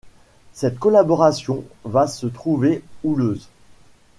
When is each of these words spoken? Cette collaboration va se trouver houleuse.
Cette 0.53 0.79
collaboration 0.79 1.63
va 1.85 2.07
se 2.07 2.25
trouver 2.25 2.81
houleuse. 3.03 3.47